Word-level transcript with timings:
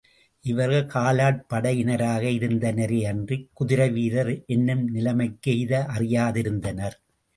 இவர்கள் 0.43 0.85
காலாட் 0.85 1.43
படையினராக 1.49 2.23
இருந்தனரே 2.39 3.01
அன்றிக் 3.05 3.49
குதிரைவீரர் 3.59 4.45
என்னும் 4.45 4.83
நிலைமை 4.89 5.37
எய்த 5.41 5.85
அறியாதிருந்தனர். 5.97 6.97